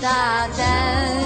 [0.00, 1.25] 大胆。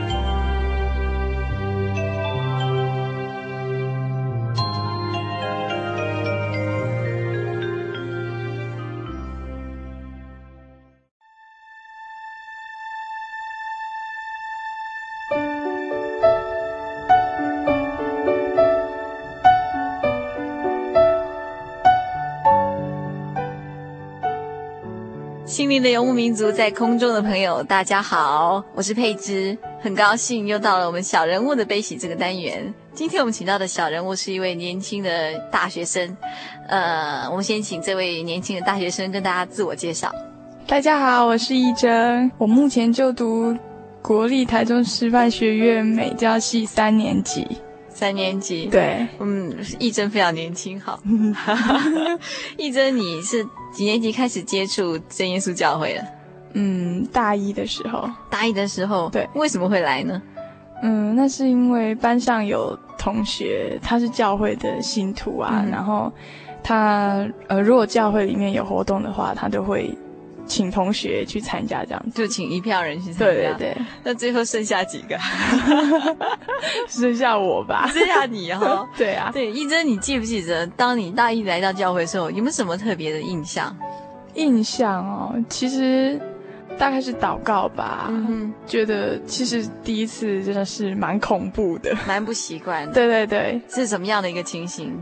[25.51, 32.73] 心灵的游牧民族，在空中的朋友，大家好，我是佩芝，很高兴又到了我们小人物的悲喜这个单元。
[32.93, 36.15] 今天我们请到的小人物是一位年轻的大学生，
[36.69, 40.09] 呃，我们先请这位年轻的大学生跟大家自我介绍。
[40.65, 43.53] 大家好，我是一真，我目前就读
[44.01, 47.45] 国立台中师范学院美教系三年级。
[48.01, 50.99] 三年级，对，嗯，一真非常年轻，好，
[52.57, 56.07] 一真，你是几年级开始接触真耶稣教会的？
[56.53, 60.19] 嗯，大一的时候，大一的时候，对，为什么会来呢？
[60.81, 66.11] 嗯，那是因为班上有同学他是教会的信徒啊，嗯、然后
[66.63, 69.95] 他呃，如果教会里面有活动的话，他都会。
[70.51, 73.25] 请同学去参加，这样子就请一票人去参加。
[73.25, 75.17] 对对对，那最后剩下几个？
[76.89, 78.85] 剩下我吧，剩下你哈。
[78.97, 83.73] 对啊，对，一真，你记不记得，当你大一来到教会的时候，有没有什么特别的印象？
[84.33, 86.19] 印象哦，其实
[86.77, 88.07] 大概是祷告吧。
[88.09, 92.93] 嗯哼，觉得其实第一次真的是蛮恐怖的，蛮不习惯的。
[92.93, 94.93] 对对对，是什么样的一个情形？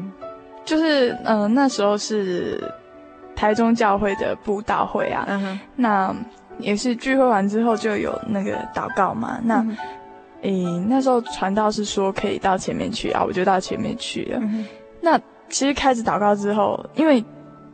[0.63, 2.63] 就是嗯、呃，那时候是。
[3.39, 5.25] 台中教会的布道会啊，
[5.77, 6.13] 那
[6.57, 9.39] 也是聚会完之后就有那个祷告嘛。
[9.41, 9.66] 那，
[10.41, 14.39] 诶、那时候传道是说可以到前面去啊，我就到前面去了。
[14.41, 14.67] 嗯、
[14.99, 15.17] 那
[15.47, 17.23] 其实开始祷告之后，因为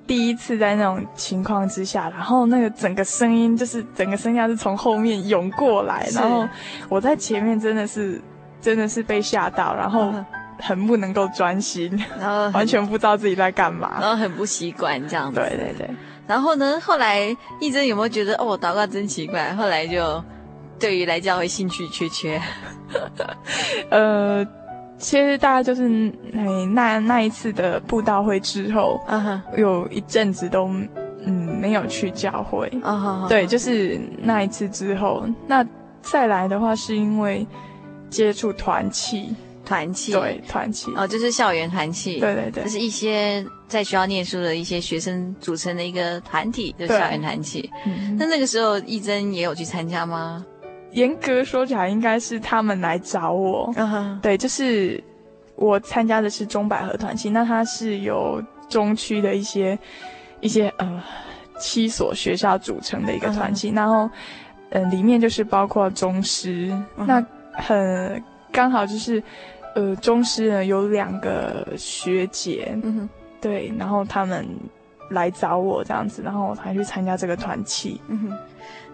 [0.06, 6.48] 第一次在那种情况之下，然后那个整个声音就是整个声音是从后面涌过来，然后
[6.90, 8.22] 我在前面真的是
[8.62, 10.14] 真的是被吓到，然后。
[10.58, 15.40] 嗯很不能够专心，然后完全不知道自己在干嘛，然后很不习惯这样子。
[15.40, 15.90] 对对对。
[16.26, 19.54] 然后呢，后来一真有没有觉得哦，祷告真奇怪？
[19.54, 20.24] 后来就
[20.80, 22.42] 对于来教会兴趣缺缺。
[23.92, 24.44] 呃，
[24.98, 25.88] 其实大概就是
[26.32, 30.68] 那那那一次的布道会之后，嗯哼，有一阵子都
[31.26, 32.72] 嗯没有去教会。
[32.82, 35.64] 啊对，就是那一次之后，那
[36.02, 37.46] 再来的话是因为
[38.10, 39.36] 接触团契。
[39.66, 40.14] 团契。
[40.14, 40.92] 对团契。
[40.96, 47.70] 哦，就是校园团契，对对对，就是一些在学校念书的一些学生组成的一个团体，就是校园团契。
[47.86, 50.46] 嗯，那那个时候一真也有去参加吗？
[50.92, 53.70] 严格说起来，应该是他们来找我。
[53.76, 55.04] 嗯哼，对，就是
[55.56, 59.78] 我参加的是中百合团契，那它是由中区的一些
[60.40, 61.04] 一些呃
[61.60, 64.10] 七所学校组成的一个团契，然后
[64.70, 69.22] 嗯、呃，里面就是包括中师，那很刚好就是。
[69.76, 73.10] 呃，中师呢有两个学姐，嗯哼，
[73.42, 74.48] 对，然后他们
[75.10, 78.00] 来找我这样子，然后我才去参加这个团契。
[78.08, 78.38] 嗯哼，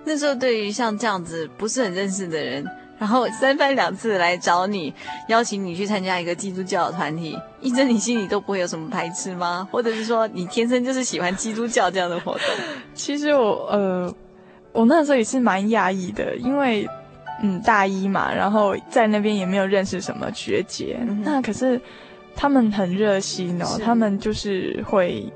[0.03, 2.65] 那时候对于像这样子不是很认识的人，
[2.97, 4.91] 然后三番两次来找你，
[5.27, 9.67] 邀请你去参加一个基督教的团体，一真你心里都不会有什么排斥吗？
[9.71, 12.47] 或者是说你天生就是喜欢基督教这样的活动？
[12.95, 14.11] 其实我呃，
[14.71, 16.89] 我那时候也是蛮讶异的，因为。
[17.41, 21.79] 嗯，大一嘛，然后在那边也没有认识什么学姐，嗯、那可是
[22.35, 25.31] 他们很热心哦，他们就是会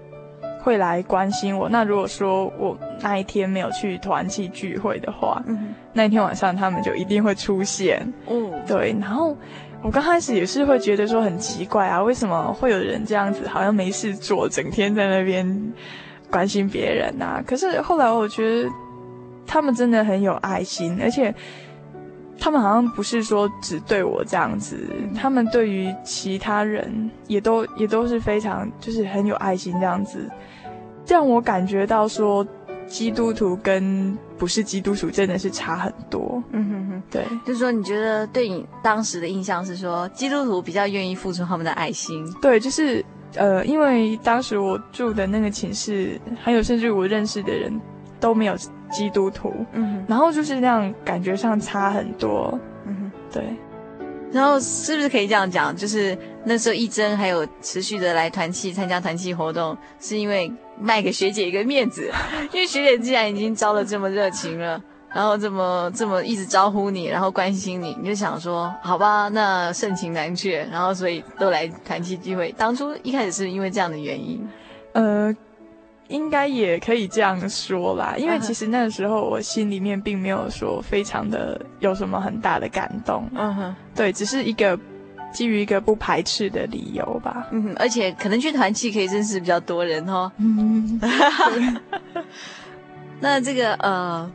[0.62, 1.70] 会来关心我。
[1.70, 8.02] 那如果说我那一天没有去团契聚会的话，嗯，那一天晚上他们就一定会出现。
[8.30, 8.96] 嗯，对。
[9.00, 9.38] 然后
[9.84, 15.74] 我刚开始也是会觉得说很奇怪啊，为什么会有人这样子，好像没事做，整天在那边
[16.32, 17.44] 关心别人啊。
[17.46, 18.70] 可是后来我觉得
[19.46, 21.34] 他们真的很有爱心，而且
[22.40, 24.78] 他们好像不是说只对我这样子，
[25.16, 30.30] 他们对于其他人也都也都是非常就是很有爱心这样子，
[31.08, 32.46] 让我感觉到说
[32.88, 36.44] 基督徒跟不是基督徒真的是差很多。
[36.52, 42.26] 嗯哼哼，对，就是说你觉得对你当时的印象是说基督徒比较愿意付出他们的爱心。
[42.42, 43.04] 对，就是。
[43.38, 47.82] 呃，因为当时我住的那个寝室，还有甚至我认识的人
[48.18, 48.56] 都没有
[48.92, 53.44] 基督徒，嗯哼，然后就是那样感觉上差很多，嗯哼，对。
[54.32, 55.74] 然后是不是可以这样讲？
[55.76, 62.12] 就是那时候一真还有持续的来团契参加团契活动，是因为卖给学姐一个面子，
[62.52, 64.82] 因为学姐既然已经招了这么热情了。
[65.14, 72.54] 然后这么这么一直招呼你，然后关心你，你就想说，好吧，那盛情难却，然后所以都来团契聚会。
[72.58, 74.46] 当初一开始是因为这样的原因，
[74.92, 75.34] 呃，
[76.08, 78.16] 应该也可以这样说啦。
[78.18, 84.78] 因为其实那个时候我心里面并没有说非常的有什么很大的感动，嗯哼，对，只是一个
[85.34, 87.48] 基于一个不排斥的理由吧。
[87.52, 90.32] 嗯哼，而且可能去团契可以认识比较多人哦。
[90.38, 91.00] 嗯，
[93.20, 94.32] 那这个呃。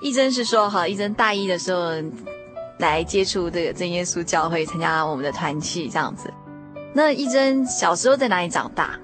[0.00, 1.90] 一真是说，哈，一真大一的时候
[2.78, 6.32] 来接触这个真耶稣教会，参加我们的团契这样子。
[6.94, 8.96] 那一真小时候在哪里长大？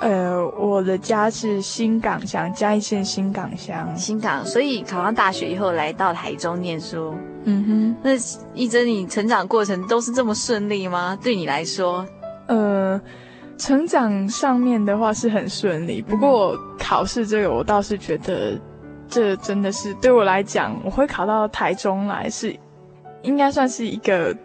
[0.00, 3.96] 呃，我的家是新港乡，嘉义县新港乡。
[3.96, 7.14] 新港，所以考上大学以后来到台中念书。
[7.44, 7.96] 嗯哼。
[8.02, 8.10] 那
[8.54, 11.18] 一真，你成长过程都是这么顺利吗？
[11.22, 12.06] 对你来说？
[12.46, 13.00] 呃，
[13.56, 18.58] 成长上面的话是很顺利，不过考试这个我倒是觉得。
[19.10, 22.54] 这真的是对我来讲，我会考到台中来是，
[23.22, 24.36] 应该算是一个，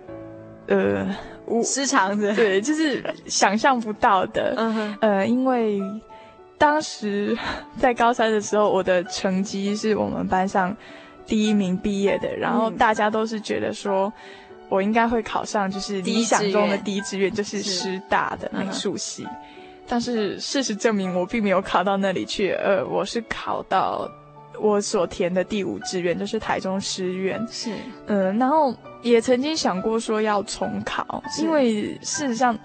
[0.68, 1.06] 呃，
[1.62, 4.54] 失常的，对，就是想象不到的。
[4.58, 5.82] 嗯哼，呃，因为
[6.58, 7.38] 当时
[7.78, 10.76] 在高三的时候，我的成绩是我们班上
[11.26, 14.12] 第一名毕业的，然后大家都是觉得说
[14.70, 19.28] 我应该会考上，就是理想中的第一志愿就是师大的美术系，
[19.88, 24.10] 但是事实证明我并没有考到那里去，呃，我是考到。
[24.62, 27.74] 我所填的第五志愿就是台中师院，是，
[28.06, 28.72] 嗯，然后
[29.04, 32.58] 也曾经想过说要重考，因为事实上，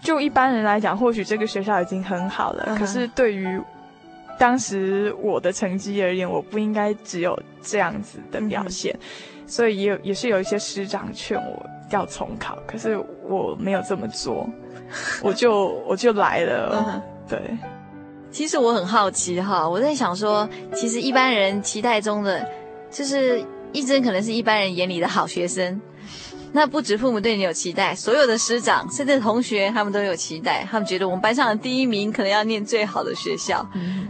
[0.00, 2.78] 就一般人来讲，或许这个学校已经很好了，uh.
[2.78, 3.60] 可是对于
[4.38, 9.52] 当时我的成绩而言，我不应该只有这样子的表现，uh.
[9.52, 12.96] 所以也有也是有一些师长劝我要重考，可是
[13.28, 14.48] 我没有这么做，
[15.22, 17.30] 我就我就来了，uh.
[17.30, 17.58] 对。
[18.32, 22.48] 其实我很好奇哈，我在想说，其实一般人期待中的，
[22.88, 25.80] 就是一真可能是一般人眼里的好学生。
[26.52, 33.64] 那不止父母对你有期待，所有的师长甚至同学他们都有期待，他们觉得我们班上的第一名可能要念最好的学校。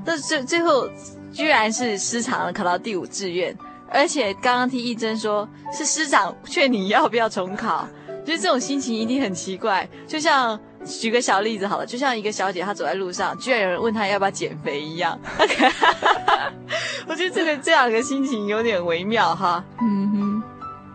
[0.04, 0.88] 但是最最后
[1.32, 3.54] 居然是失常了，考到第五志愿，
[3.90, 7.86] 而且刚刚听一真说是师长劝你要不要重考，
[8.24, 10.58] 觉得这种心情一定很奇怪，就像。
[10.82, 15.20] 举个小例子好了，就像一个小姐，她走在路上，居然有人问她要不要减肥一样。
[17.06, 19.64] 我觉得这个这两个心情有点微妙哈。
[19.80, 20.42] 嗯哼，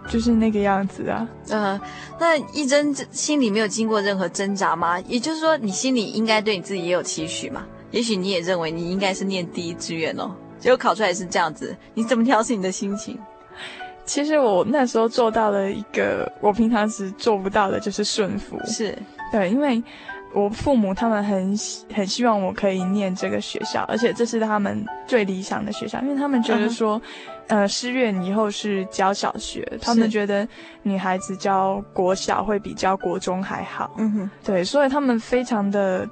[0.09, 1.27] 就是那个样子啊。
[1.49, 1.81] 嗯、呃，
[2.19, 4.99] 那一真心里没有经过任何挣扎吗？
[5.01, 7.65] 也就是说，你心里应该对你自己也有期许嘛？
[7.91, 13.17] 也许你也认为你应该是念第一志愿哦，结果考出来是这样子，你怎么调适你的心情？
[14.05, 18.59] 其实我那时候做到了一个我平常时做不到的，就是顺服。
[18.65, 18.95] 是。
[19.31, 19.81] 对，因为
[20.35, 21.57] 我父母他们很
[21.93, 27.01] 很希望我可以念这个学校，而且这是他们最理想的学校，因为他们觉得说，
[27.47, 30.45] 嗯、呃，师院以后是教小学，他们觉得
[30.83, 33.89] 女孩子教国小会比教国中还好。
[33.97, 36.03] 嗯哼，对，所以他们非常的，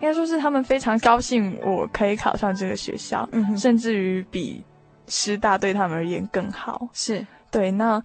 [0.00, 4.60] 该说是他们非常高兴我可以考上这个学校，嗯哼，甚至于比
[5.06, 6.88] 师大对他们而言更好。
[6.92, 8.02] 是对，那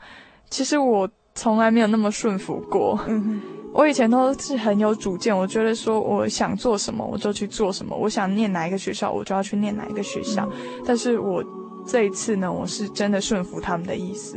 [0.52, 3.00] 其实我从来没有那么顺服过。
[3.08, 3.42] 嗯哼。
[3.78, 10.50] 我以前都是很有主见，我觉得说我想做什么我就去做什么，我想念哪一个学校我就要去念哪一个学校。
[10.52, 11.44] 嗯、但是我
[11.86, 14.36] 这一次呢，我是真的顺服他们的意思，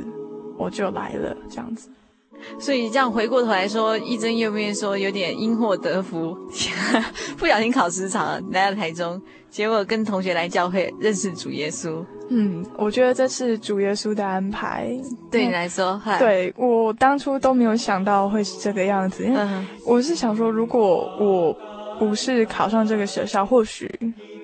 [0.58, 1.88] 我就来了这样子。
[2.58, 6.36] 所以这样回过头来说，一真又没有说有点因祸得福，
[7.38, 9.18] 不小心考失常了，来到台中，
[9.48, 12.04] 结果跟同学来教会认识主耶稣。
[12.30, 14.88] 嗯，我觉得这是主耶稣的安排，
[15.30, 19.40] 对你来说，对，我当初都没有想到会是这个样子，因为
[19.84, 21.52] 我是想说，如果我
[21.98, 23.90] 不是考上这个学校，或许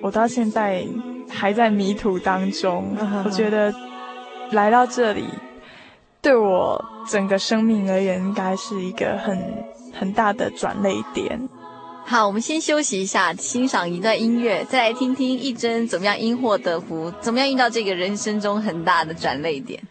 [0.01, 0.85] 我到现在
[1.29, 2.93] 还在迷途当中。
[3.23, 3.73] 我觉得
[4.51, 5.23] 来到这里。
[6.19, 9.39] 对我整个生命而言，应该是一个很
[9.93, 11.39] 很大的转捩点。
[12.09, 19.83] 好，我们先休息一下，欣赏一段音乐，再来听听一珍怎么样因祸得福，怎么样遇到这个人生中很大的转泪点。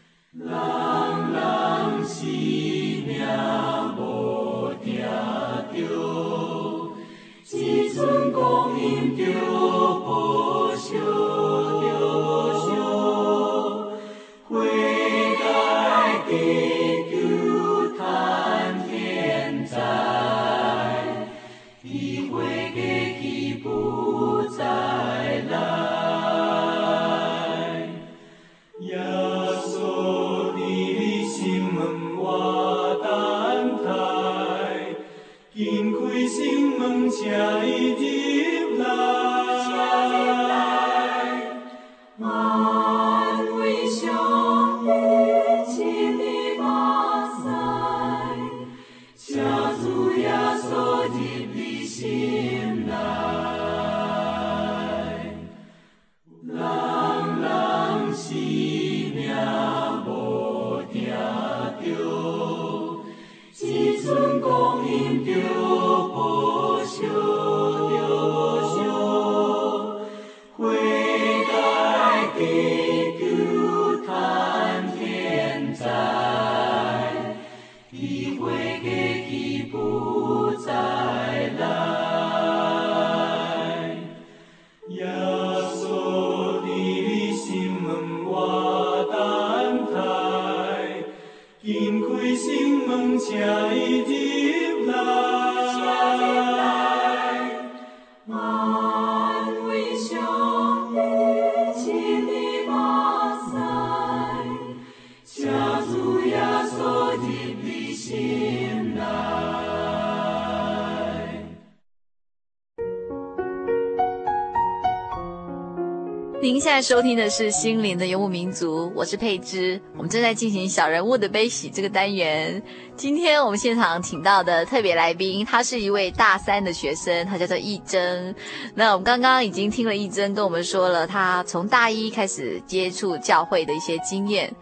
[116.76, 119.80] 在收听的是《心灵的游牧民族》，我是佩芝。
[119.96, 122.62] 我们正在进行小人物的悲喜这个单元。
[122.98, 128.34] 今天我们现场请到的特别来宾，他是一位大三的学生，他叫做义珍。
[128.74, 134.54] 那我们刚刚已经听了易珍跟我们说了，他从大一开始接触教会的一些经验。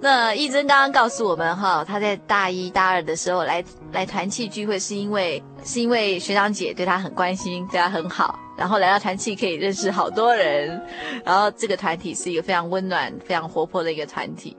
[0.00, 8.38] 那义珍刚刚告诉我们哈，他在大一大二的时候来来团契聚会，是因为是因为学长姐对他很关心，对他很好。
[8.56, 10.80] 然后来到团契可以认识好多人，
[11.24, 14.56] 然后这个团体是一个非常温暖、非常活泼的一个团体。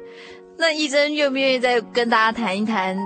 [0.57, 2.97] 那义珍愿不愿意再跟大家谈一谈，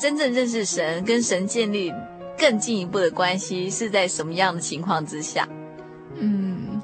[0.00, 1.92] 真正认识神、跟神建立
[2.38, 5.48] 更进一步的关系是在什么样的情况之下？
[6.16, 6.80] 嗯，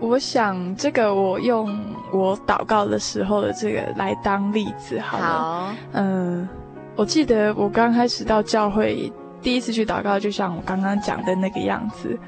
[0.00, 1.78] 我想这个我用
[2.12, 5.24] 我祷告的时候的这个来当例子好了。
[5.24, 6.48] 好，嗯，
[6.96, 12.18] 我记得我刚开始到教会第一次去祷告，就像我刚刚讲的那个样子。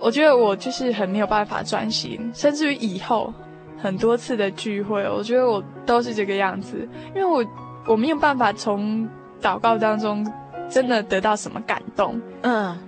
[0.00, 3.30] 我觉得我就是很没有办法专心，甚至于以后
[3.76, 7.44] 很多次的聚会，我觉得我都是这个样子，因为我
[7.86, 9.06] 我没有办法从
[9.42, 10.26] 祷告当中
[10.70, 12.18] 真的得到什么感动。
[12.40, 12.78] 嗯，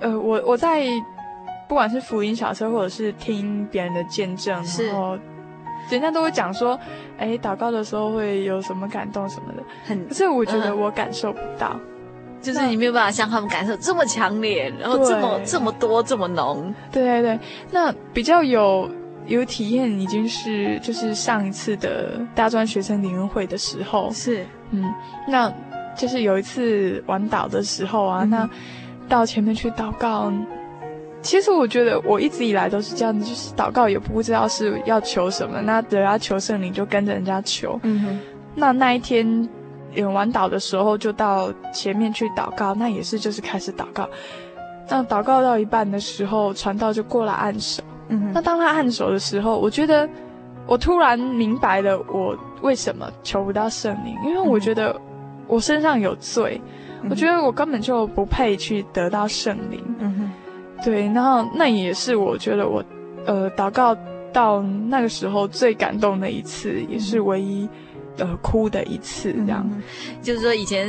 [0.00, 0.84] 呃，我我在
[1.66, 5.16] 不管是福音小车或者是听别人的见证，是然后
[5.90, 6.78] 人家都会讲说，
[7.18, 11.78] 哎，祷告的时候会有什么感动什么的，很，可是我觉得我感受不到。
[12.40, 16.74] 就是你没有办法像他们感受这么强烈，然后这么这么多这么浓。
[16.92, 18.86] 对对对，那比较有
[19.24, 24.10] 有体验已经是就是上一次的大专学生灵恩会的时候。
[24.12, 24.92] 是，嗯，
[25.26, 25.50] 那
[25.96, 28.50] 就是有一次晚祷的时候啊，嗯、那
[29.08, 30.30] 到前面去祷告。
[31.24, 37.80] 其实我觉得我一直以来都是这样子，就是祷告也不知道是要求什么，那人家求圣灵就跟着人家求。
[37.82, 38.20] 嗯哼，
[38.54, 39.48] 那那一天。
[39.96, 44.08] 演完祷的时候，就到前面去祷告，那也是就是开始祷告。
[44.88, 47.80] 那祷告到一半的时候，传道就过来按手。
[48.08, 50.08] 嗯哼，那当他按手的时候，我觉得
[50.66, 55.00] 我突然明白了我为什么求不到圣灵，因为我觉得
[55.46, 56.60] 我身上有罪，
[57.02, 59.80] 嗯、我觉得我根本就不配去得到圣灵。
[60.00, 60.13] 嗯哼，
[60.84, 62.84] 对，然后那也是我觉得我
[63.26, 63.96] 呃祷告
[64.32, 67.68] 到那个时候最感动的一次，也是唯一。
[68.16, 69.82] 呃，哭的一次，这样，嗯、
[70.22, 70.88] 就是说以前，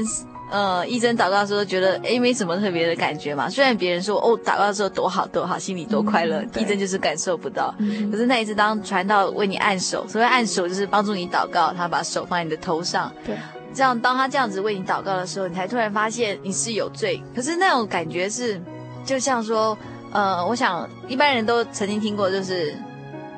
[0.51, 3.49] 呃，一珍祷告的时候觉得，诶，没什么特别的感觉嘛。
[3.49, 7.73] 虽然别人说，哦，祷告的时候多好多好，心里多快乐，义珍、嗯、就是感受不到。
[7.79, 13.35] 嗯、可是那一次，当传道为你按手，所谓按手就是帮助你祷告，他把手放在你的头上，对，
[13.73, 17.19] 这样当他这样子为你祷告的时候，你才突然发现你是有罪。
[17.35, 18.61] 可是那种感觉是，
[19.05, 19.77] 就像说，
[20.11, 22.75] 呃，我想一般人都曾经听过，就是。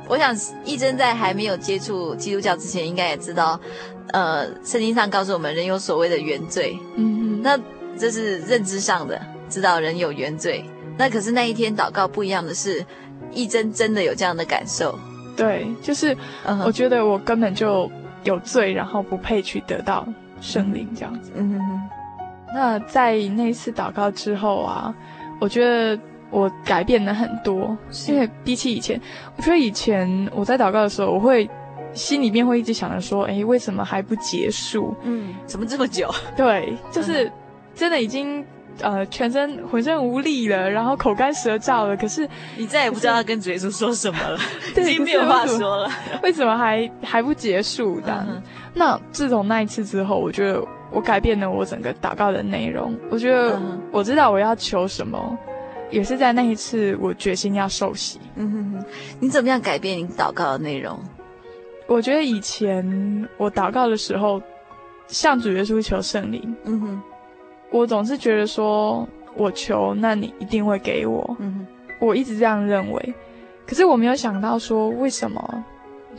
[0.09, 0.33] 我想，
[0.63, 3.59] 义珍在还没有接触基督教之前，应该也知道，
[4.13, 7.59] 呃，圣经上告诉我们人有所谓的原罪，嗯嗯，那
[7.97, 9.19] 这是认知上的。
[9.49, 10.63] 知道人有原罪。
[10.97, 12.85] 那可是那一天祷告不一样的是，
[13.33, 14.97] 义珍真的有这样的感受。
[15.35, 16.15] 对，就是
[16.65, 17.91] 我觉得我根本就
[18.23, 20.07] 有罪，然后不配去得到
[20.39, 21.31] 圣灵这样子。
[21.35, 21.81] 嗯哼哼。
[22.53, 24.95] 那在那一次祷告之后啊，
[25.39, 27.77] 我觉得我改变了很多，
[28.07, 28.99] 因为比起以前，
[29.35, 31.49] 我觉得以前我在祷告的时候，我会
[31.93, 34.95] 心里面会一直想着说，哎，为什么还不结束？
[35.03, 36.09] 嗯，怎么这么久？
[36.35, 37.31] 对，就是
[37.73, 38.45] 真的已经
[38.81, 42.27] 呃全身浑身无力了，然后口干舌燥了，可是
[42.57, 44.37] 你再也不知道要跟主耶稣说什么了，
[44.75, 45.89] 已经没有话说了。
[46.23, 48.25] 为什么还 还不结束的？
[48.27, 48.41] 嗯、
[48.73, 50.61] 那自从那一次之后，我觉得。
[50.91, 52.95] 我改变了我整个祷告的内容。
[53.09, 55.37] 我觉得我知道我要求什么，
[55.91, 58.19] 也是在那一次我决心要受洗。
[58.35, 58.85] 嗯哼哼，
[59.19, 60.97] 你怎么样改变你祷告的内容？
[61.87, 64.41] 我觉得以前我祷告的时候，
[65.07, 66.55] 向主耶稣求圣灵。
[66.63, 67.01] 嗯哼，
[67.69, 71.35] 我总是觉得说我求，那你一定会给我。
[71.39, 71.65] 嗯
[71.99, 73.13] 哼，我一直这样认为。
[73.65, 75.63] 可是我没有想到说为什么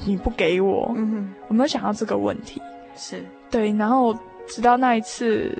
[0.04, 0.92] 你不给我？
[0.96, 2.60] 嗯哼，我没有想到这个问题。
[2.94, 4.14] 是对，然后。
[4.48, 5.56] 直到那一次，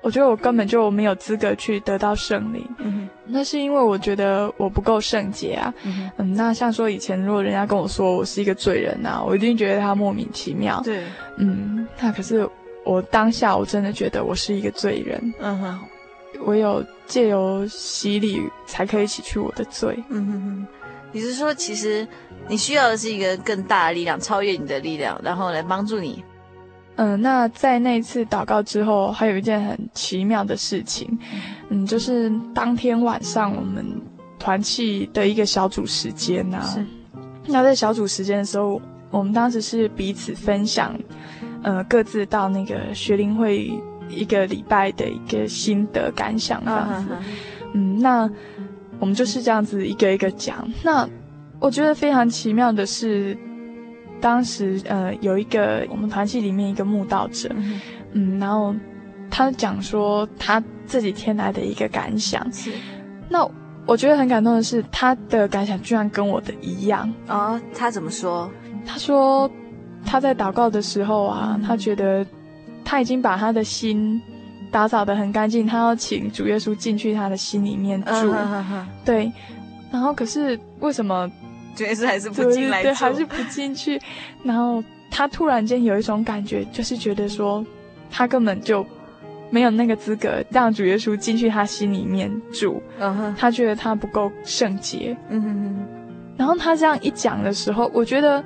[0.00, 2.64] 我觉得我根本就没有资格去得到圣灵。
[2.78, 5.74] 嗯哼，那是因为我觉得我不够圣洁啊。
[5.82, 10.80] 嗯哼，嗯，那像说以前如果人家跟我说我是一个罪人啊，我一定觉得他莫名其妙。
[10.84, 11.02] 对，
[11.36, 12.48] 嗯，那可是
[12.84, 15.34] 我当下我真的觉得我是一个罪人。
[15.40, 15.78] 嗯哼，
[16.46, 19.98] 唯有借由洗礼才可以洗去我的罪。
[20.08, 20.66] 嗯哼哼，
[21.12, 22.06] 你是说其实
[22.46, 26.24] 你需要的是一个更大的力量，超越你的力量，然后来帮助你？
[27.00, 31.16] 嗯，那在那一次祷告之后，还有一件很奇妙的事情，
[31.68, 33.86] 嗯，就是当天晚上我们
[34.36, 36.84] 团契的一个小组时间啊，是。
[37.46, 38.82] 那在小组时间的时候，
[39.12, 40.92] 我们当时是彼此分享，
[41.62, 43.70] 呃，各自到那个学龄会
[44.08, 47.10] 一个礼拜的一个心得感想这样子。
[47.12, 47.16] Uh.
[47.74, 48.28] 嗯，那
[48.98, 50.68] 我们就是这样子一个一个讲。
[50.82, 51.08] 那
[51.60, 53.38] 我觉得非常奇妙的是。
[54.20, 57.80] 当时呃有一个我们团契里面一个慕道者，嗯，
[58.12, 58.74] 嗯，然后
[59.30, 62.72] 他讲说他这几天来的一个感想，是，
[63.28, 63.48] 那
[63.86, 67.12] 我觉得很感动的是他的感想居然跟我的一样。
[67.26, 68.50] 啊，哦，他怎么说？
[68.86, 69.50] 他说
[70.04, 72.26] 他在祷告的时候啊，嗯，他觉得
[72.84, 74.20] 他已经把他的心
[74.70, 78.34] 打扫的很干净，他要请主耶稣进去他的心里面住，
[79.04, 79.32] 对，
[79.90, 81.30] 然后可是为什么？
[81.78, 84.00] 主耶稣还是不进来，对，还是不进去。
[84.42, 87.64] 然后他突然间有一种感觉，就是觉得说，
[88.10, 88.84] 他根本就
[89.48, 92.82] 没有那个资格让主耶稣进去他心里面住。
[92.98, 95.16] 嗯哼，他觉得他不够圣洁。
[95.28, 95.86] 嗯哼哼。
[96.36, 98.42] 然后他这样一讲的时候，我觉得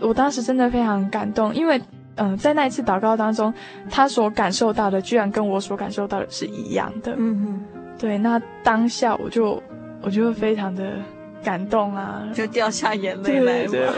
[0.00, 1.78] 我当时真的非常感动，因为
[2.16, 3.54] 嗯、呃，在那一次祷告当中，
[3.88, 7.14] 他所感受到的，居然跟我所感受到的是一样的。
[7.16, 7.64] 嗯哼。
[7.96, 9.62] 对，那当下我就
[10.02, 10.98] 我就非常的。
[11.44, 13.94] 感动啊，就掉下眼泪来了。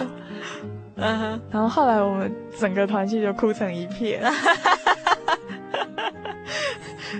[0.98, 4.22] 嗯哼，然后后来我们整个团契就哭成一片。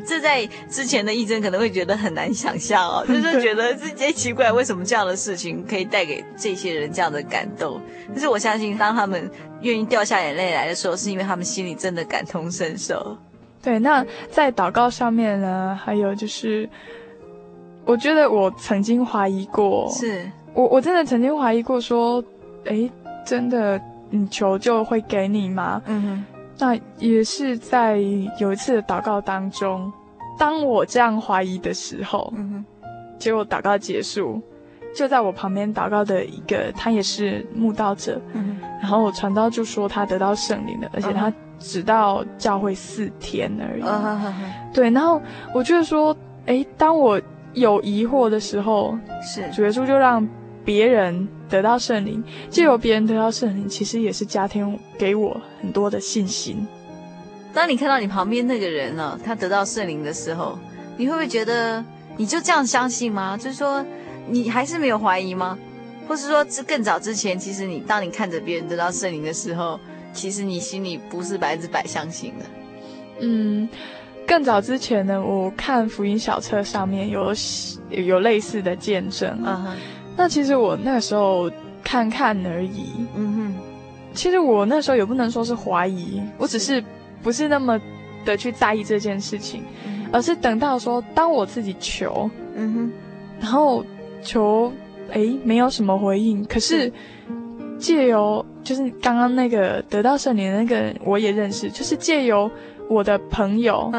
[0.07, 7.81] 这在之前的义珍可能会觉得很难想象哦， 就是觉得这些奇怪，为什么这样的事情可以带给这些人这样的感动？
[8.09, 13.17] 但是我相信，当他们愿意掉下眼泪来的时候，是因为他们心里真的感同身受。
[13.63, 16.69] 对，那在祷告上面呢，还有就是。
[17.87, 20.29] 我觉得我曾经怀疑过，是。
[20.53, 22.23] 我我真的曾经怀疑过，说，
[22.65, 22.91] 哎，
[23.25, 25.81] 真的你求救会给你吗？
[25.87, 26.25] 嗯哼，
[26.59, 27.99] 那也是在
[28.41, 29.93] 有一次的祷告当中，
[30.39, 32.65] 当我这样怀疑的时候，嗯哼，
[33.19, 34.41] 结果祷告结束，
[34.95, 44.35] 就在我旁边祷告的一个，他也是慕道者，嗯哼，然后我传道就说他得到圣灵了，而且他只到教会四天而已，嗯哼，
[44.73, 45.21] 对，然后
[45.53, 47.21] 我觉得说，哎，当我。
[47.57, 50.29] 有疑惑的时候，是主耶稣就让
[50.63, 56.67] 别人得到圣灵，借由别人得到圣灵，其实也是加添给我很多的信心。
[57.55, 60.59] 当你看到你旁边那个人呢、哦，他得到圣灵的时候，
[60.99, 61.83] 你会不会觉得
[62.19, 63.39] 你就这样相信吗？
[63.39, 63.83] 就是说，
[64.29, 65.59] 你还是没有怀疑吗？
[66.07, 69.81] 或是说，这更早之前，其实你当你看着别人得到圣灵的时候，
[70.13, 72.45] 其实你心里不是百分之百相信的？
[73.21, 73.67] 嗯。
[74.27, 77.33] 更早之前呢，我看福音小册上面有
[77.91, 79.65] 有类似的见证啊。
[79.65, 79.75] Uh huh.
[80.17, 81.51] 那其实我那个时候
[81.85, 83.07] 看看而已。
[83.15, 83.51] 嗯哼、uh。
[83.51, 84.15] Huh.
[84.15, 86.83] 其实我那时候也不能说是怀疑，我只是
[87.23, 87.81] 不是那么
[88.25, 90.09] 的去在意这件事情，uh huh.
[90.15, 93.43] 而是等到说当我自己求，嗯哼、uh，huh.
[93.43, 93.85] 然后
[94.23, 94.73] 求，
[95.13, 96.93] 诶，没有什么回应，可是
[97.79, 102.51] 借由就是刚刚那个得到圣灵的那个人，我也认识，就是借由。
[102.89, 103.91] 我的朋友，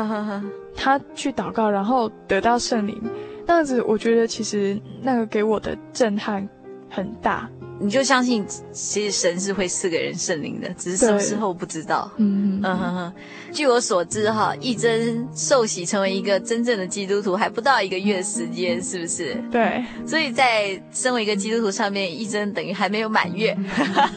[0.76, 3.02] 他去祷告，然后得到圣灵，
[3.46, 6.48] 那样子，我觉得其实那个给我的震撼
[6.90, 7.50] 很大。
[7.80, 12.10] 你就相信，其实神是会赐给人圣灵的，只是什么时候不知道。
[12.18, 13.14] 嗯嗯哼哼。
[13.52, 19.36] 据我所知，哈，一珍受洗成为一个真正的基督徒还不到一个月时间，是不是？
[19.52, 19.86] 对。
[20.08, 23.56] 所以在身为一个基督徒上面，一珍等于还没有满月，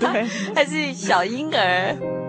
[0.01, 0.25] 对，
[0.57, 2.20] 还是小婴儿。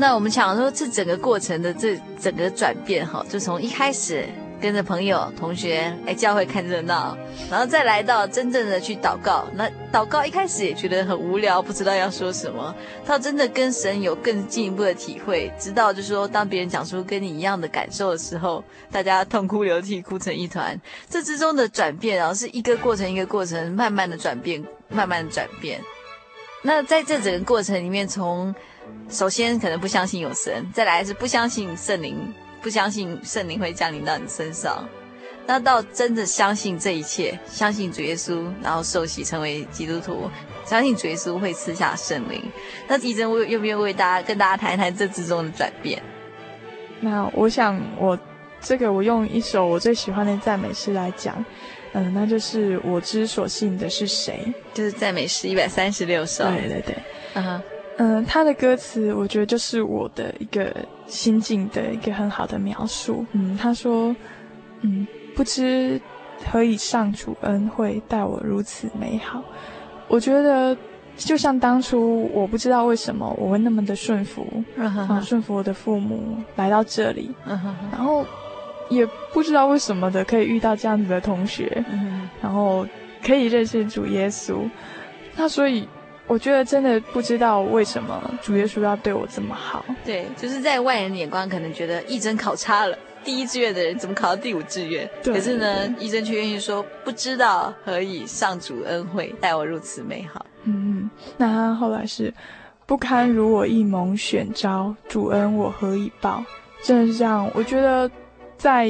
[0.00, 4.24] 那我们讲说，这整个过程的这整个转变哈，就从一开始
[4.58, 7.14] 跟着朋友、同学来教会看热闹，
[7.50, 9.46] 然后再来到真正的去祷告。
[9.54, 12.74] 那祷告一开始也觉得很无聊，不知道要说什么。
[13.04, 20.80] 到真的跟神有更进一步的体会，知道就是说，当别人讲出跟你一样的感受的时候，大家痛哭流涕，哭成一团。
[21.10, 25.78] 这之中的转变，然后是一个过程一个过程，慢慢的转变，慢慢的转变。
[26.62, 28.54] 那在这整个过程里面，从
[29.08, 32.16] 首先可能不相信有神，再来是不相信圣灵，
[32.62, 34.88] 不相信圣灵会降临到你身上。
[35.46, 40.30] 那到真的相信这一切，相信主耶稣，然后受洗成为基督徒，
[40.64, 42.40] 相信主耶稣会赐下圣灵。
[42.86, 46.00] 那义珍为愿不愿意为大家跟大家谈一谈这之中的转变？
[47.00, 48.16] 那我想我
[48.60, 51.44] 这个我用一首我最喜欢的赞美诗来讲，
[51.94, 56.44] 嗯、呃，那就是我之所信的是谁，就是赞美诗一百三十六首。
[56.44, 56.96] 对对对，
[57.34, 57.62] 嗯哼。
[57.96, 60.74] 嗯，他的歌词我觉得就是我的一个
[61.06, 63.26] 心境的一个很好的描述。
[63.32, 64.16] 嗯，他说，
[64.80, 66.00] 嗯，不知
[66.50, 69.42] 何以上主恩惠待我如此美好。
[70.08, 70.74] 我觉得
[71.14, 74.46] 就像当初我不知道为什么我会那么的顺服，
[74.78, 77.30] 啊，顺服我的父母来到这里，
[77.92, 78.24] 然后
[78.88, 81.84] 也不知道为什么的可以遇到这样子的同学，
[82.40, 82.86] 然后
[83.22, 84.66] 可以认识主耶稣。
[85.36, 85.86] 那所以。
[86.30, 89.84] 我觉得真的不知道为什么主耶稣要对我这么好。
[90.04, 95.10] 对，就是在外人的眼光可能觉得义珍考差了，第一志愿的人怎么考到第五志愿？
[95.24, 95.34] 对。
[95.34, 100.46] 可是呢，义珍却愿意说，不知道何以上主恩惠待我如此美好。
[100.62, 101.10] 嗯嗯。
[101.36, 102.32] 那他后来是
[102.86, 106.44] 不堪如我一蒙选召，主恩我何以报？
[106.80, 107.50] 真的是这样。
[107.54, 108.08] 我觉得
[108.56, 108.88] 在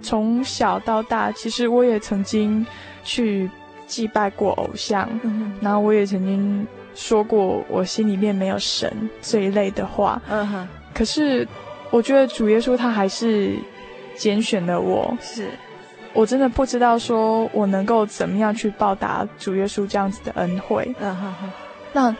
[0.00, 2.66] 从小到大，其实我也曾经
[3.04, 3.50] 去
[3.86, 6.66] 祭拜过偶像，嗯、然后我也曾经。
[7.00, 10.68] 说过我心里面没有神这一类的话，嗯哼。
[10.92, 11.46] 可是
[11.90, 13.56] 我觉得主耶稣他还是
[14.16, 15.48] 拣选了我，是
[16.12, 21.50] 我真的不知道说我能够怎么样去报答主耶稣这样子的恩惠，嗯哼哼。
[21.92, 22.16] 那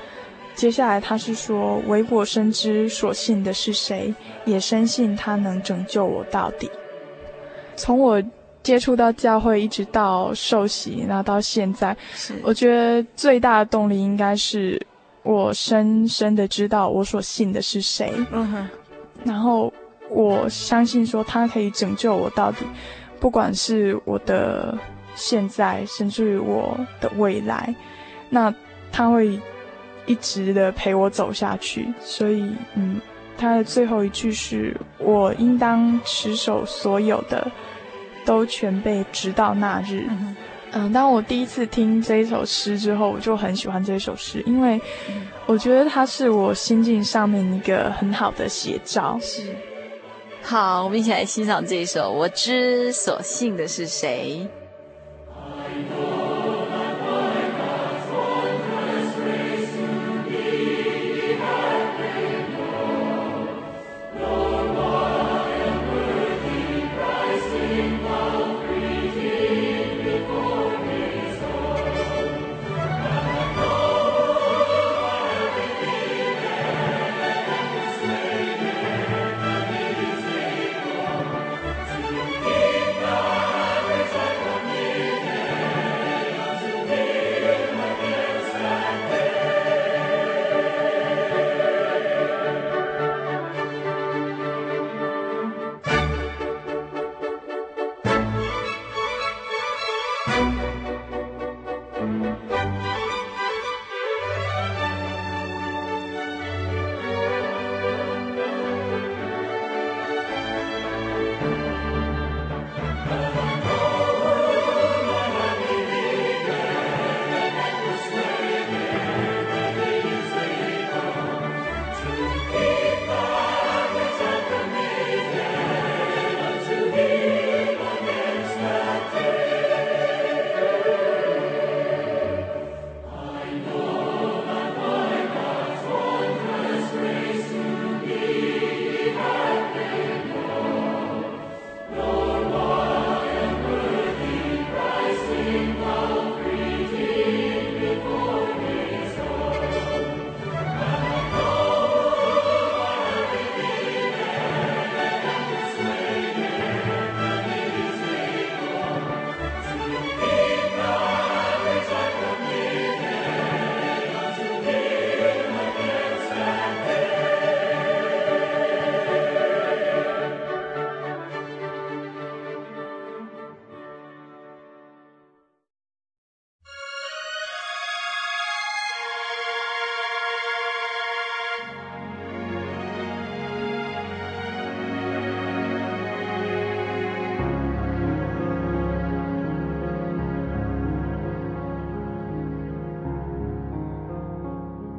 [0.55, 4.15] 接下来他是说，唯我深知所信的是谁，
[4.45, 6.71] 也深信他能拯救我到底。
[7.75, 8.23] 从我。
[8.63, 11.97] 接触到教会，一直到受洗，然后到现在，
[12.43, 14.81] 我觉得最大的动力应该是
[15.23, 18.13] 我深深的知道我所信的是谁。
[18.31, 18.69] 嗯哼，
[19.25, 19.73] 然后
[20.11, 22.67] 我相信说他可以拯救我到底，
[23.21, 24.77] 不管是我的
[25.15, 27.75] 现在，甚至于我的未来，
[28.29, 28.53] 那
[28.93, 29.41] 他会
[30.05, 31.93] 一直的陪我走下去。
[32.01, 33.01] 所以，嗯，
[33.39, 37.51] 他的最后一句是我应当持守所有的。
[38.29, 40.05] 都全被，直到那日。
[40.11, 40.37] 嗯，
[40.73, 44.79] 嗯，当我第一次听这一首诗之后，我就很喜欢这首诗，因为
[45.47, 49.19] 我觉得它是我心境上面一个很好的写照。
[49.23, 49.57] 是，
[50.43, 54.47] 好，我们一起来欣赏这一首《我之所信的是谁》。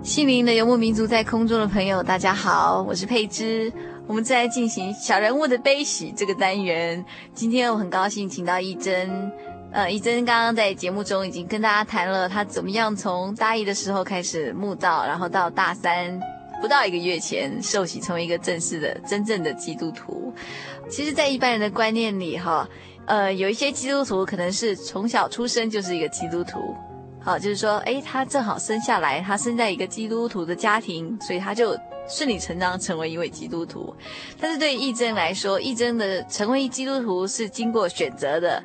[0.09, 3.71] 心灵的游牧民族在空中的朋友，大家好，我是佩芝。
[4.07, 7.05] 我们正在进行小人物的悲喜这个单元。
[7.35, 9.31] 今天我很高兴请到一珍，
[9.71, 16.19] 呃，一珍刚刚在节目中已经跟大家谈了她怎么样从大一的时候开始慕道，然后到大三
[16.59, 20.33] 不到一个月前受洗成为一个正式的真正的基督徒。
[20.89, 22.67] 其实，在一般人的观念里，哈，
[23.05, 26.75] 呃，有一些基督徒可能是从小出生就是一个基督徒。
[27.29, 31.77] 好，就是说，诶，他正好生下来，他生在一个基督徒的家庭，所以他就
[32.09, 33.95] 顺理成章成为一位基督徒。
[34.39, 38.63] 但是对于义珍来说，义珍的成为基督徒是经过选择的。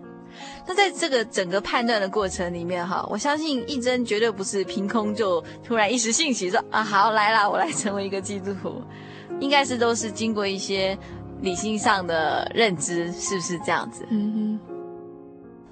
[0.67, 8.83] 那在这个整个判断的过程里面，哈，我相信义珍绝对不是凭空就突然一时兴起说啊，好来啦，我来成为一个基督徒，
[9.41, 10.99] 应该是都是经过一些
[11.43, 14.07] 理性上的认知，是不是这样子？
[14.09, 14.74] 嗯哼。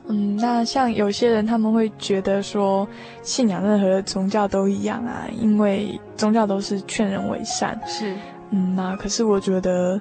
[0.08, 2.86] 嗯，那像有些人他们会觉得说，
[3.22, 7.80] 信仰任何的宗教都一样啊，因为宗教都是劝人为善。
[7.86, 8.14] 是，
[8.50, 10.00] 嗯，那可是我觉得，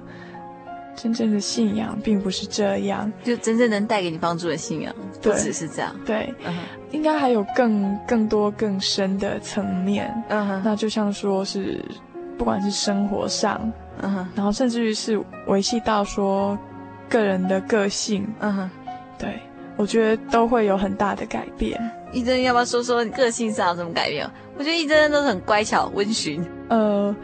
[0.96, 5.94] 真正的信仰并不是这样，就真正能带给你帮助的信仰，不只是这样。
[6.04, 6.54] 对，嗯、
[6.90, 10.12] 应该还有更更多更深的层面。
[10.28, 11.80] 嗯哼，那就像说是，
[12.36, 16.58] 不管是生活上，嗯哼，然后甚至于是维系到说
[17.08, 18.26] 个人的个性。
[18.40, 18.70] 嗯哼，
[19.16, 19.40] 对。
[19.76, 21.80] 我觉得都会有很大的改变。
[22.12, 24.28] 一真，要不要说说你个性上有什么改变？
[24.58, 26.44] 我觉得一真都是很乖巧、温驯。
[26.68, 27.14] 呃，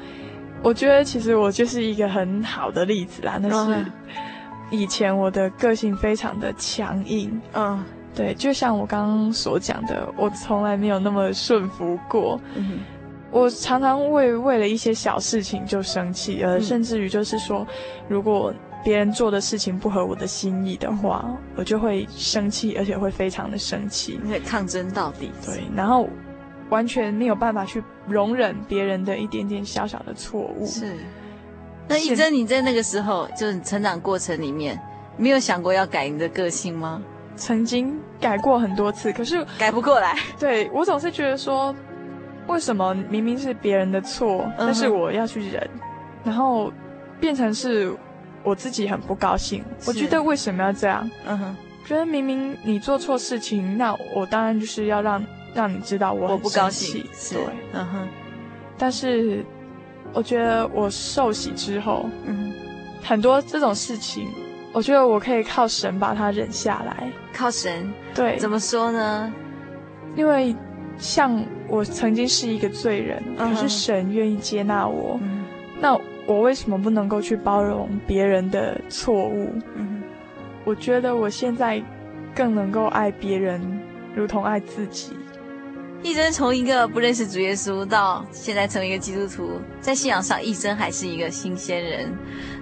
[0.62, 3.38] 我觉得其实我就是一个很好的例子啦。
[3.40, 3.84] 那是
[4.70, 7.38] 以前我的个性非常的强硬。
[7.52, 7.84] 嗯，
[8.14, 12.40] 对，就像我刚刚所讲的，我从来没有那么顺服过。
[12.54, 12.80] 嗯，
[13.30, 17.66] 我常常为为了一些小事情就生气，呃，甚至于就是说，
[18.08, 18.52] 如果。
[18.84, 25.30] 别人做的事情不合我的心意的话，嗯、我就会生气，而且会非常的生气，会抗争到底。
[25.44, 26.08] 对，然后
[26.70, 30.64] 完全没有办法去容忍别人的一点点小小的错误。
[30.64, 30.94] 是。
[31.88, 34.80] 那一珍，你在那个时候，就是你成长过程里面，
[35.16, 37.02] 没有想过要改你的个性吗？
[37.34, 40.16] 曾经改过很多次，可是改不过来。
[40.38, 41.74] 对，我总是觉得说，
[42.46, 45.68] 为什么明明是别人的错，嗯、但是我要去忍，
[46.24, 46.72] 然后
[47.20, 47.92] 变成是。
[48.48, 51.08] 我自己很不高兴，我觉得为什么要这样？
[51.26, 51.56] 嗯哼，
[51.86, 55.22] 觉得明明你做错事情，那我当然就是要让
[55.54, 57.04] 让你知道我很不高兴。
[57.30, 57.40] 对，
[57.74, 58.08] 嗯哼。
[58.78, 59.44] 但是
[60.14, 62.52] 我觉得我受洗之后，嗯，
[63.02, 64.28] 很多这种事情，
[64.72, 67.10] 我觉得我可以靠神把它忍下来。
[67.32, 67.92] 靠神？
[68.14, 68.38] 对。
[68.38, 69.32] 怎么说呢？
[70.16, 70.56] 因为
[70.96, 75.18] 像我曾经是一个罪人，可是神愿意接纳我。
[75.22, 75.44] 嗯，
[75.80, 76.00] 那。
[76.28, 79.50] 我为什么不能够去包容别人的错误？
[79.74, 80.02] 嗯，
[80.62, 81.82] 我觉得我现在
[82.34, 83.58] 更能够爱别人，
[84.14, 85.14] 如同爱自己。
[86.02, 92.12] 义珍从一个不认识主耶稣到现在成为一个基督徒，在信仰上，义珍还是一个新鲜人。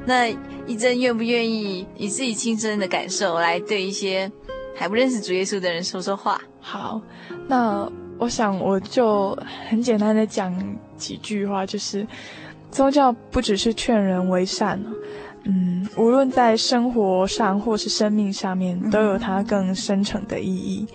[0.04, 0.28] 那
[0.64, 4.30] 义珍愿不愿意以自己亲身的感受来对一些
[4.76, 6.40] 还不认识主耶稣的人说说话？
[6.60, 7.02] 好，
[7.48, 9.36] 那我想我就
[9.68, 10.54] 很简单的讲
[10.96, 12.06] 几句话，就是。
[12.70, 14.78] 宗教不只是劝人为善，
[15.44, 20.86] 嗯，无论在生活上或是生命上面，都有它更深层的意义。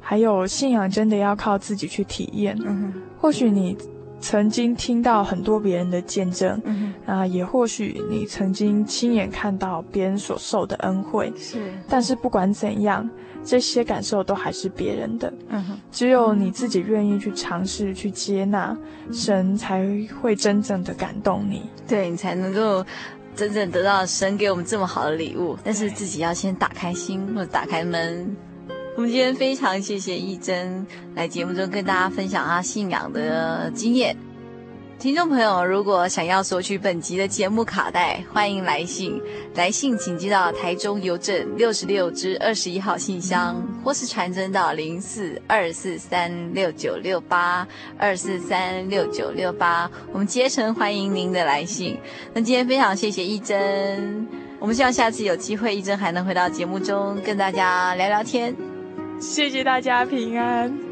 [0.00, 2.56] 还有信仰真的要靠自己去体验。
[2.64, 3.76] 嗯，或许你
[4.20, 11.30] 曾经听到很多别人的见证，嗯，啊，也或许你曾经亲眼看到别人所受的恩惠。
[11.36, 13.08] 是，但是不管怎样。
[13.48, 18.76] 这些感受都还是别人的，嗯哼，只有你自己愿意去尝试去接纳，
[19.10, 19.82] 神才
[20.20, 22.84] 会真正的感动你，对，你才能够
[23.34, 25.56] 真正得到神给我们这么好的礼物。
[25.64, 28.36] 但是自己要先打开心或者打开门。
[28.96, 34.14] 我们今天非常谢谢一珍来节目中跟大家分享他信仰的经验。
[34.98, 39.22] 听众朋友，如果想要索取本集的节目卡带，欢迎来信。
[39.54, 47.64] 来信请寄到台中邮政六十六支二十一号信箱，或是传真到零四二四三六九六八
[47.96, 49.88] 二四三六九六八。
[50.12, 51.96] 我们竭诚欢迎您的来信。
[52.34, 54.26] 那今天非常谢谢义珍，
[54.58, 58.52] 我们希望下次有机会，义珍还能回到节目中跟大家聊聊天。
[59.20, 60.87] 谢谢大家平安。